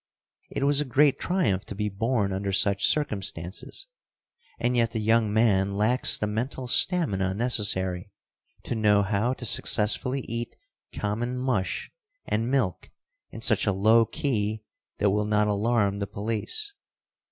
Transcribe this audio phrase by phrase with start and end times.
[0.49, 3.85] It was a great triumph to be born under such circumstances,
[4.57, 8.09] and yet the young man lacks the mental stamina necessary
[8.63, 10.55] to know how to successfully eat
[10.91, 11.91] common mush
[12.25, 12.89] and milk
[13.29, 14.63] in such a low key
[14.97, 16.73] that will not alarm the police.